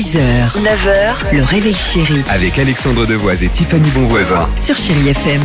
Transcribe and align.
6h, 0.00 0.16
9h, 0.62 1.36
le 1.36 1.42
réveil 1.44 1.74
chéri 1.74 2.22
Avec 2.30 2.58
Alexandre 2.58 3.04
Devoise 3.04 3.44
et 3.44 3.48
Tiffany 3.50 3.86
Bonvoisin. 3.90 4.48
sur 4.56 4.74
Chérie 4.78 5.10
FM. 5.10 5.42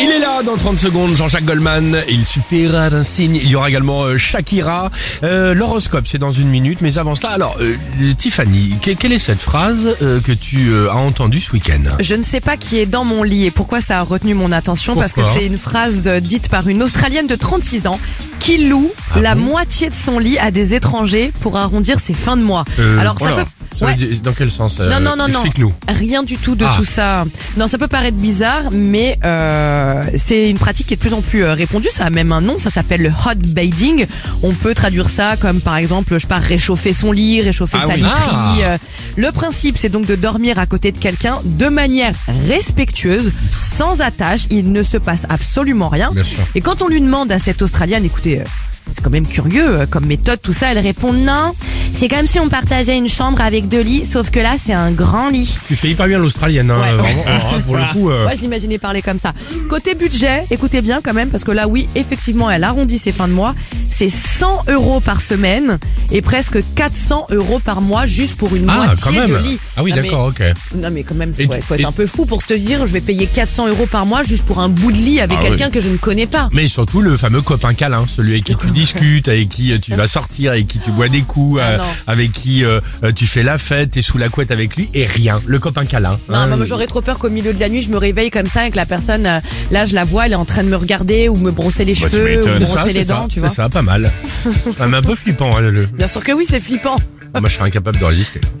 Il 0.00 0.10
est 0.10 0.18
là 0.20 0.42
dans 0.44 0.56
30 0.56 0.78
secondes, 0.78 1.16
Jean-Jacques 1.16 1.44
Goldman. 1.44 2.02
Il 2.08 2.24
suffira 2.26 2.90
d'un 2.90 3.02
signe. 3.04 3.36
Il 3.36 3.48
y 3.48 3.54
aura 3.56 3.68
également 3.68 4.02
euh, 4.04 4.18
Shakira. 4.18 4.90
Euh, 5.22 5.54
L'horoscope, 5.54 6.06
c'est 6.10 6.18
dans 6.18 6.32
une 6.32 6.48
minute. 6.48 6.80
Mais 6.82 6.98
avant 6.98 7.14
cela, 7.14 7.30
alors, 7.30 7.56
euh, 7.60 7.76
Tiffany, 8.18 8.74
que- 8.82 8.90
quelle 8.90 9.12
est 9.12 9.18
cette 9.20 9.40
phrase 9.40 9.96
euh, 10.02 10.20
que 10.20 10.32
tu 10.32 10.68
euh, 10.70 10.90
as 10.90 10.96
entendue 10.96 11.40
ce 11.40 11.52
week-end? 11.52 11.82
Je 12.00 12.14
ne 12.16 12.24
sais 12.24 12.40
pas 12.40 12.56
qui 12.56 12.78
est 12.78 12.86
dans 12.86 13.04
mon 13.04 13.22
lit 13.22 13.46
et 13.46 13.50
pourquoi 13.52 13.80
ça 13.80 14.00
a 14.00 14.02
retenu 14.02 14.34
mon 14.34 14.50
attention 14.52 14.94
parce 14.96 15.12
que 15.12 15.20
Pourquoi? 15.20 15.38
c'est 15.40 15.46
une 15.46 15.58
phrase 15.58 16.02
de- 16.02 16.18
dite 16.18 16.48
par 16.48 16.68
une 16.68 16.82
Australienne 16.82 17.28
de 17.28 17.36
36 17.36 17.86
ans 17.86 18.00
qui 18.44 18.68
loue 18.68 18.92
Ah 19.14 19.20
la 19.22 19.34
bon 19.34 19.40
moitié 19.40 19.88
de 19.88 19.94
son 19.94 20.18
lit 20.18 20.38
à 20.38 20.50
des 20.50 20.74
étrangers 20.74 21.32
pour 21.40 21.56
arrondir 21.56 21.98
ses 21.98 22.12
fins 22.12 22.36
de 22.36 22.42
mois. 22.42 22.64
Euh, 22.78 22.98
Alors 22.98 23.18
ça 23.18 23.28
voilà. 23.28 23.44
peut 23.44 23.50
Ça 23.78 23.86
veut 23.86 23.94
dire- 23.94 24.20
dans 24.22 24.32
quel 24.32 24.50
sens 24.50 24.78
euh, 24.80 24.88
non, 24.88 25.00
non, 25.00 25.16
non, 25.16 25.26
non. 25.28 25.40
Explique-nous. 25.42 25.72
Rien 25.88 26.22
du 26.22 26.36
tout 26.36 26.54
de 26.54 26.64
Ah. 26.64 26.74
tout 26.76 26.84
ça. 26.84 27.24
Non, 27.56 27.66
ça 27.68 27.76
peut 27.78 27.88
paraître 27.88 28.16
bizarre, 28.16 28.70
mais 28.72 29.18
euh, 29.24 30.02
c'est 30.16 30.48
une 30.50 30.58
pratique 30.58 30.86
qui 30.86 30.94
est 30.94 30.96
de 30.96 31.00
plus 31.02 31.12
en 31.12 31.20
plus 31.22 31.44
euh, 31.44 31.54
répandue. 31.54 31.88
Ça 31.90 32.04
a 32.06 32.10
même 32.10 32.32
un 32.32 32.40
nom, 32.40 32.56
ça 32.58 32.70
s'appelle 32.70 33.02
le 33.02 33.08
hot 33.10 33.34
bathing. 33.54 34.06
On 34.42 34.52
peut 34.52 34.74
traduire 34.74 35.08
ça 35.10 35.36
comme 35.36 35.60
par 35.60 35.76
exemple, 35.76 36.14
je 36.14 36.18
sais 36.20 36.26
pas, 36.26 36.38
réchauffer 36.38 36.92
son 36.92 37.10
lit, 37.12 37.40
réchauffer 37.42 37.78
Ah 37.82 37.86
sa 37.86 37.94
oui. 37.94 38.00
literie. 38.00 38.14
Ah. 38.32 38.54
Euh, 38.60 38.78
Le 39.16 39.30
principe, 39.30 39.76
c'est 39.78 39.88
donc 39.88 40.06
de 40.06 40.16
dormir 40.16 40.58
à 40.58 40.66
côté 40.66 40.90
de 40.92 40.98
quelqu'un 40.98 41.38
de 41.44 41.66
manière 41.66 42.12
respectueuse, 42.48 43.32
sans 43.62 44.00
attache. 44.00 44.42
Il 44.50 44.72
ne 44.72 44.82
se 44.82 44.96
passe 44.96 45.22
absolument 45.28 45.88
rien. 45.88 46.10
Bien 46.12 46.24
sûr. 46.24 46.38
Et 46.54 46.60
quand 46.60 46.82
on 46.82 46.88
lui 46.88 47.00
demande 47.00 47.30
à 47.32 47.38
cette 47.38 47.62
Australienne, 47.62 48.04
écoutez, 48.04 48.40
euh, 48.40 48.44
c'est 48.88 49.02
quand 49.02 49.10
même 49.10 49.26
curieux 49.26 49.80
euh, 49.80 49.86
comme 49.86 50.06
méthode, 50.06 50.40
tout 50.42 50.52
ça, 50.52 50.72
elle 50.72 50.78
répond 50.78 51.12
non. 51.12 51.54
C'est 51.96 52.08
comme 52.08 52.26
si 52.26 52.40
on 52.40 52.48
partageait 52.48 52.98
une 52.98 53.08
chambre 53.08 53.40
avec 53.40 53.68
deux 53.68 53.80
lits, 53.80 54.04
sauf 54.04 54.28
que 54.30 54.40
là, 54.40 54.56
c'est 54.58 54.72
un 54.72 54.90
grand 54.90 55.30
lit. 55.30 55.56
Tu 55.68 55.76
fais 55.76 55.88
hyper 55.90 56.06
bien 56.06 56.18
l'australienne, 56.18 56.70
hein, 56.70 56.80
Ouais. 56.80 56.92
vraiment. 56.92 57.22
Alors, 57.26 57.62
pour 57.66 57.76
le 57.76 57.82
coup, 57.92 58.10
euh, 58.10 58.24
Moi, 58.24 58.34
je 58.34 58.40
l'imaginais 58.40 58.78
parler 58.78 59.00
comme 59.00 59.18
ça. 59.20 59.32
Côté 59.70 59.94
budget, 59.94 60.44
écoutez 60.50 60.80
bien 60.82 61.00
quand 61.02 61.14
même, 61.14 61.28
parce 61.30 61.44
que 61.44 61.52
là, 61.52 61.68
oui, 61.68 61.86
effectivement, 61.94 62.50
elle 62.50 62.64
arrondit 62.64 62.98
ses 62.98 63.12
fins 63.12 63.28
de 63.28 63.32
mois. 63.32 63.54
C'est 63.96 64.10
100 64.10 64.64
euros 64.70 64.98
par 64.98 65.20
semaine 65.20 65.78
et 66.10 66.20
presque 66.20 66.58
400 66.74 67.28
euros 67.30 67.60
par 67.64 67.80
mois 67.80 68.06
juste 68.06 68.34
pour 68.34 68.56
une 68.56 68.68
ah, 68.68 68.92
quand 69.00 69.12
moitié 69.12 69.20
même. 69.34 69.42
de 69.42 69.48
lit. 69.48 69.58
Ah 69.76 69.84
oui, 69.84 69.92
d'accord, 69.92 70.26
ok. 70.26 70.42
Non 70.74 70.88
mais 70.90 71.04
quand 71.04 71.14
même, 71.14 71.32
Et 71.38 71.46
faut, 71.46 71.54
tu- 71.54 71.60
faut 71.62 71.74
et- 71.76 71.80
être 71.82 71.88
un 71.88 71.92
peu 71.92 72.06
fou 72.06 72.26
pour 72.26 72.42
se 72.42 72.48
te 72.48 72.54
dire, 72.54 72.86
je 72.88 72.92
vais 72.92 73.00
payer 73.00 73.26
400 73.28 73.68
euros 73.68 73.86
par 73.86 74.04
mois 74.04 74.24
juste 74.24 74.42
pour 74.44 74.58
un 74.58 74.68
bout 74.68 74.90
de 74.90 74.96
lit 74.96 75.20
avec 75.20 75.38
Ah 75.40 75.44
quelqu'un 75.44 75.66
oui. 75.66 75.70
que 75.70 75.80
je 75.80 75.88
ne 75.90 75.96
connais 75.96 76.26
pas. 76.26 76.48
Mais 76.52 76.66
surtout 76.66 77.02
le 77.02 77.16
fameux 77.16 77.40
copain 77.40 77.72
câlin, 77.72 78.04
celui 78.16 78.32
avec 78.32 78.44
qui 78.44 78.56
tu 78.56 78.66
discutes, 78.72 79.28
avec 79.28 79.48
qui 79.48 79.70
euh, 79.72 79.78
tu 79.78 79.94
vas 79.94 80.08
sortir, 80.08 80.50
avec 80.50 80.66
qui 80.66 80.80
tu 80.80 80.90
bois 80.90 81.08
des 81.08 81.22
coups, 81.22 81.60
Ah 81.62 81.70
euh, 81.70 81.78
avec 82.08 82.32
qui 82.32 82.64
euh, 82.64 82.80
tu 83.14 83.28
fais 83.28 83.44
la 83.44 83.58
fête, 83.58 83.92
t'es 83.92 84.02
sous 84.02 84.18
la 84.18 84.28
couette 84.28 84.50
avec 84.50 84.74
lui 84.74 84.88
et 84.94 85.06
rien. 85.06 85.40
Le 85.46 85.60
copain 85.60 85.84
câlin. 85.84 86.18
Non, 86.28 86.34
Hein, 86.38 86.56
moi 86.56 86.64
j'aurais 86.66 86.88
trop 86.88 87.00
peur 87.00 87.18
qu'au 87.20 87.30
milieu 87.30 87.54
de 87.54 87.60
la 87.60 87.68
nuit, 87.68 87.80
je 87.82 87.90
me 87.90 87.96
réveille 87.98 88.30
comme 88.30 88.48
ça 88.48 88.66
et 88.66 88.70
que 88.70 88.76
la 88.76 88.86
personne, 88.86 89.22
là, 89.70 89.86
je 89.86 89.94
la 89.94 90.04
vois, 90.04 90.26
elle 90.26 90.32
est 90.32 90.34
en 90.34 90.44
train 90.44 90.64
de 90.64 90.68
me 90.68 90.76
regarder 90.76 91.28
ou 91.28 91.36
me 91.36 91.52
brosser 91.52 91.84
les 91.84 91.94
bah, 91.94 92.08
cheveux 92.10 92.42
ou 92.42 92.58
me 92.60 92.66
ça, 92.66 92.74
brosser 92.74 92.92
les 92.92 93.04
ça, 93.04 93.14
dents, 93.14 93.28
tu 93.28 93.38
vois. 93.38 93.50
ça, 93.50 93.68
pas 93.68 93.82
mal. 93.84 94.10
C'est 94.42 94.76
quand 94.76 94.84
même 94.84 94.94
un 94.94 95.02
peu 95.02 95.14
flippant. 95.14 95.56
Hein, 95.56 95.60
le, 95.60 95.70
le- 95.70 95.86
Bien 95.86 96.08
sûr 96.08 96.22
que 96.24 96.32
oui, 96.32 96.44
c'est 96.48 96.60
flippant. 96.60 96.96
Moi, 97.38 97.48
je 97.48 97.54
serais 97.54 97.66
incapable 97.66 97.98
de 97.98 98.04
résister. 98.04 98.40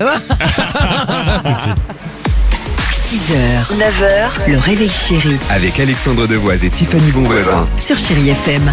6h, 2.90 3.76
9h, 3.78 4.50
le 4.50 4.58
réveil 4.58 4.88
chéri 4.90 5.36
Avec 5.50 5.78
Alexandre 5.78 6.26
Devoise 6.26 6.64
et 6.64 6.70
Tiffany 6.70 7.10
Bonvoisin. 7.12 7.66
sur 7.76 7.96
Chérie 7.98 8.30
FM. 8.30 8.72